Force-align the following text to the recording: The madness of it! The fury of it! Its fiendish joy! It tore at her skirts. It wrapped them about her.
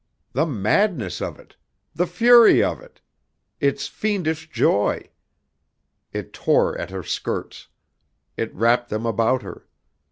The 0.31 0.47
madness 0.47 1.21
of 1.21 1.37
it! 1.39 1.55
The 1.93 2.07
fury 2.07 2.63
of 2.63 2.81
it! 2.81 3.01
Its 3.59 3.87
fiendish 3.87 4.49
joy! 4.49 5.11
It 6.11 6.33
tore 6.33 6.75
at 6.79 6.89
her 6.89 7.03
skirts. 7.03 7.67
It 8.35 8.51
wrapped 8.55 8.89
them 8.89 9.05
about 9.05 9.43
her. 9.43 9.67